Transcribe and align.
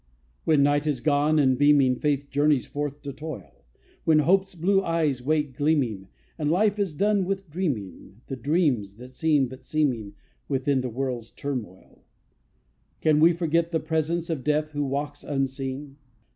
When 0.45 0.63
night 0.63 0.87
is 0.87 0.99
gone 0.99 1.37
and, 1.37 1.59
beaming, 1.59 1.95
Faith 1.95 2.31
journeys 2.31 2.65
forth 2.65 3.03
to 3.03 3.13
toil; 3.13 3.63
When 4.03 4.17
hope's 4.17 4.55
blue 4.55 4.81
eyes 4.81 5.21
wake 5.21 5.55
gleaming, 5.55 6.07
And 6.39 6.49
life 6.49 6.79
is 6.79 6.95
done 6.95 7.23
with 7.23 7.51
dreaming 7.51 8.19
The 8.25 8.35
dreams 8.35 8.95
that 8.95 9.13
seem 9.13 9.47
but 9.47 9.63
seeming, 9.63 10.13
Within 10.47 10.81
the 10.81 10.89
world's 10.89 11.29
turmoil: 11.29 12.03
Can 13.01 13.19
we 13.19 13.31
forget 13.31 13.69
the 13.71 13.79
presence 13.79 14.31
Of 14.31 14.43
death 14.43 14.71
who 14.71 14.85
walks 14.85 15.23
unseen? 15.23 15.97